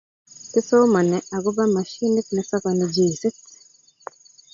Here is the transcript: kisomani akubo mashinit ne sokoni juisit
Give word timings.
kisomani 0.51 1.17
akubo 1.35 1.61
mashinit 1.75 2.27
ne 2.31 2.41
sokoni 2.49 2.83
juisit 2.93 3.35